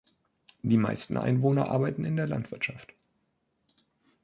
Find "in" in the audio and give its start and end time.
2.05-2.15